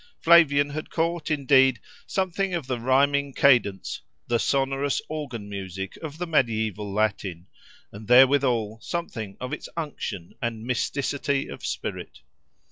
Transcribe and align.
Flavian 0.19 0.71
had 0.71 0.89
caught, 0.89 1.29
indeed, 1.29 1.79
something 2.07 2.55
of 2.55 2.65
the 2.65 2.79
rhyming 2.79 3.35
cadence, 3.35 4.01
the 4.25 4.39
sonorous 4.39 4.99
organ 5.09 5.47
music 5.47 5.95
of 5.97 6.17
the 6.17 6.25
medieval 6.25 6.91
Latin, 6.91 7.45
and 7.91 8.07
therewithal 8.07 8.79
something 8.81 9.37
of 9.39 9.53
its 9.53 9.69
unction 9.77 10.33
and 10.41 10.65
mysticity 10.65 11.47
of 11.53 11.63
spirit. 11.63 12.21